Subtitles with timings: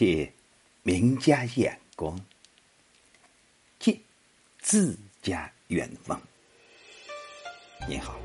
[0.00, 0.32] 借
[0.82, 2.18] 名家眼光，
[3.78, 3.94] 借
[4.58, 6.18] 自家远方。
[7.86, 8.18] 你好，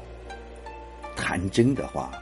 [1.18, 2.14] 谈真的话，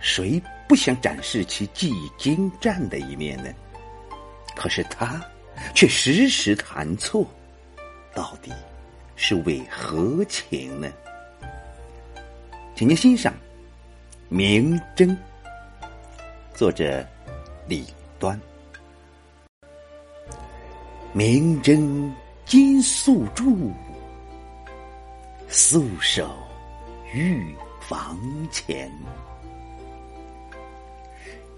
[0.00, 3.54] 谁不想展示其技艺精湛的一面呢？
[4.56, 5.24] 可是他
[5.76, 7.24] 却时时弹错，
[8.12, 8.52] 到底
[9.14, 10.92] 是为何情呢？
[12.74, 13.32] 请您欣赏
[14.28, 15.10] 《明真》，
[16.52, 17.06] 作者
[17.68, 17.86] 李
[18.18, 18.36] 端。
[21.12, 22.12] 明真
[22.44, 23.72] 金素柱，
[25.48, 26.30] 素手
[27.12, 28.18] 玉房
[28.50, 28.90] 前。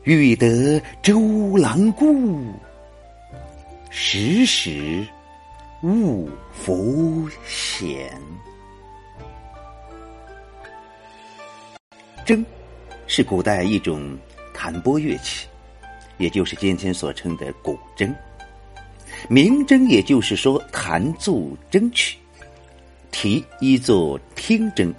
[0.04, 2.54] 欲得周郎顾，
[3.90, 5.06] 时时
[5.82, 8.10] 勿拂弦。
[12.24, 12.42] 筝
[13.06, 14.16] 是古代一种
[14.54, 15.48] 弹拨乐器，
[16.18, 18.14] 也就是今天所称的古筝。
[19.32, 22.18] 明筝也就是说弹奏筝曲，
[23.12, 24.92] 题一作听筝，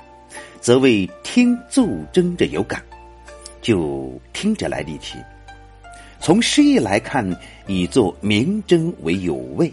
[0.62, 2.82] 则为听奏筝者有感，
[3.62, 5.18] 就听着来立题。
[6.22, 7.30] 从诗意来看，
[7.68, 9.70] 以作明筝为有味。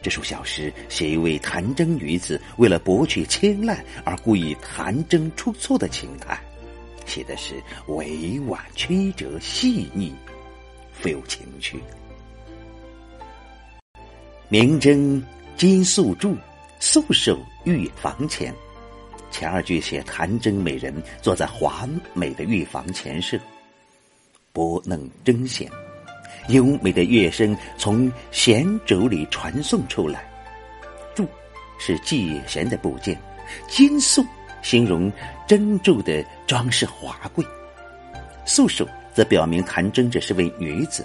[0.00, 6.38] 这首小诗写一位弹筝女子为了博取青睐而故意弹筝出错的情态，
[7.06, 10.14] 写的是委婉曲折、细腻，
[10.92, 11.82] 富有情趣。
[14.50, 15.22] 明筝
[15.56, 16.36] 金素柱，
[16.78, 18.54] 素手玉房前。
[19.30, 23.38] 前二句写弹筝美人坐在华美的玉房前设，
[24.52, 25.68] 拨弄筝弦，
[26.48, 30.30] 优美的乐声从弦轴里传送出来。
[31.14, 31.26] 柱
[31.78, 33.18] 是系弦的部件，
[33.66, 34.24] 金素
[34.62, 35.10] 形容
[35.48, 37.44] 针柱的装饰华贵，
[38.44, 41.04] 素手则表明弹筝者是位女子。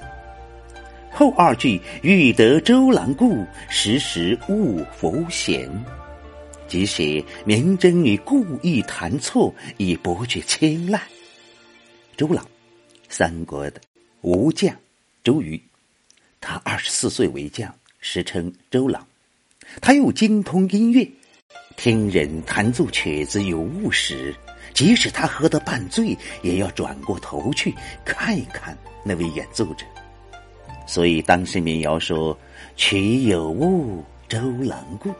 [1.19, 5.69] 后二句欲得周郎顾，时时勿拂弦，
[6.65, 11.01] 即写明筝女故意弹错，以博取青睐。
[12.15, 12.47] 周郎，
[13.09, 13.81] 三国的
[14.21, 14.73] 吴将
[15.21, 15.61] 周瑜，
[16.39, 19.05] 他二十四岁为将，时称周郎。
[19.81, 21.05] 他又精通音乐，
[21.75, 24.33] 听人弹奏曲子有误时，
[24.73, 29.85] 即使他喝得半醉，也要转过头去看一看那位演奏者。
[30.89, 32.35] 所以，当时民谣说
[32.75, 35.13] “曲有误，周郎顾”，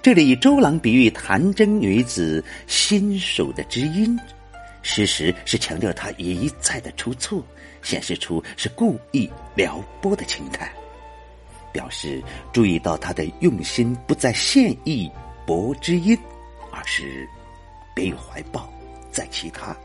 [0.00, 4.16] 这里以周郎比喻弹筝女子新手的知音，
[4.82, 7.44] 事实是强调她一再的出错，
[7.82, 10.72] 显示出是故意撩拨的情态，
[11.72, 15.10] 表示注意到他的用心不在现意
[15.44, 16.16] 博知音，
[16.70, 17.28] 而是
[17.92, 18.72] 别有怀抱，
[19.10, 19.76] 在其他。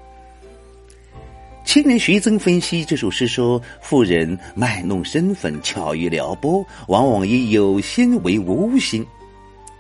[1.71, 9.07] 青年徐增分析这首诗说：“妇人卖弄身份，巧于撩拨，往往以有心为无心。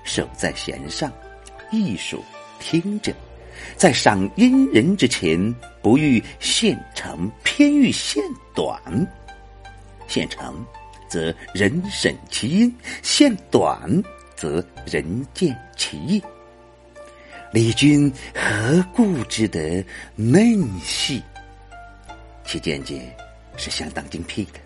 [0.05, 1.11] 手在弦上，
[1.69, 2.23] 艺术
[2.61, 3.13] 听着，
[3.75, 8.23] 在赏音人之前，不欲现长，偏欲现
[8.55, 8.81] 短。
[10.07, 10.55] 现长，
[11.09, 12.71] 则人审其音；
[13.03, 14.01] 现短，
[14.33, 16.23] 则人见其意。
[17.51, 19.83] 李君何故之得
[20.15, 21.21] 嫩细？”
[22.51, 23.15] 其见解
[23.55, 24.59] 是相当精辟的。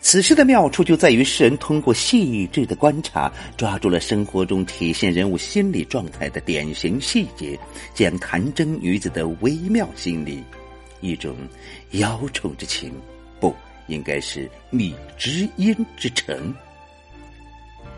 [0.00, 7.58] 此诗的妙处就在于诗人通过细致的观察，抓住了生活中体现人物心理状态的典型细节，
[7.94, 10.42] 将弹筝女子的微妙心理，
[11.02, 11.36] 一种
[11.90, 12.94] 妖宠之情，
[13.38, 13.54] 不
[13.86, 16.54] 应该是觅知音之诚，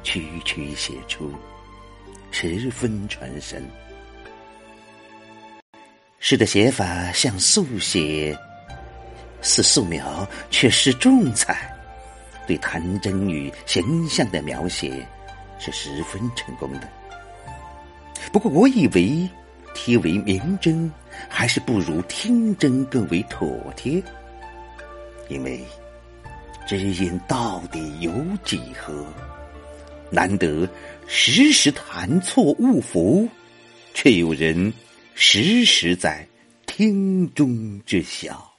[0.02, 1.30] 曲曲写出，
[2.32, 3.64] 十分传神。
[6.26, 8.34] 诗的写法像速写，
[9.42, 11.70] 似素描，却是重彩。
[12.46, 15.06] 对谭真女形象的描写
[15.58, 16.88] 是十分成功的。
[18.32, 19.28] 不过，我以为
[19.74, 20.90] 题为明真，
[21.28, 23.46] 还是不如听真更为妥
[23.76, 24.02] 帖。
[25.28, 25.62] 因为
[26.66, 28.10] 知音到底有
[28.43, 29.04] 几何？
[30.08, 30.66] 难得
[31.06, 33.28] 时时弹错误符，
[33.93, 34.72] 却有人。
[35.16, 36.26] 时时在
[36.66, 38.52] 听中知晓。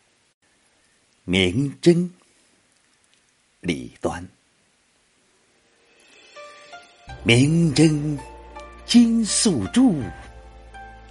[1.25, 2.09] 明真，
[3.59, 4.25] 李端。
[7.23, 8.17] 明真
[8.85, 10.01] 金素柱，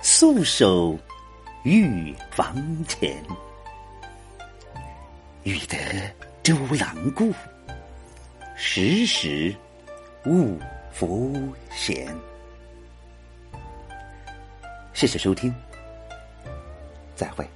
[0.01, 0.99] 素手
[1.65, 3.23] 玉房前。
[5.43, 5.77] 欲得
[6.43, 7.35] 周郎顾，
[8.57, 9.55] 时时
[10.25, 10.59] 勿
[10.91, 12.17] 拂弦。
[15.05, 15.55] 谢谢收听，
[17.15, 17.47] 再会。